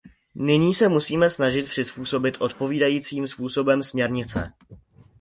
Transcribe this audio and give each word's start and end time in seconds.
Nyní 0.35 0.73
se 0.73 0.89
musíme 0.89 1.29
snažit 1.29 1.65
přizpůsobit 1.69 2.41
odpovídajícím 2.41 3.27
způsobem 3.27 3.83
směrnice. 3.83 4.53